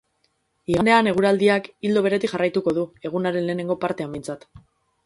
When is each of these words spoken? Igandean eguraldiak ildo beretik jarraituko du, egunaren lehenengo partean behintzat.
Igandean 0.71 1.09
eguraldiak 1.11 1.69
ildo 1.89 2.03
beretik 2.07 2.35
jarraituko 2.35 2.75
du, 2.79 2.87
egunaren 3.13 3.51
lehenengo 3.51 3.79
partean 3.87 4.15
behintzat. 4.19 4.53